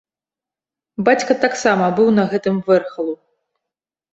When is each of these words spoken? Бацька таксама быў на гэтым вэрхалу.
Бацька 1.09 1.33
таксама 1.45 1.85
быў 1.99 2.09
на 2.17 2.23
гэтым 2.33 2.55
вэрхалу. 2.71 3.13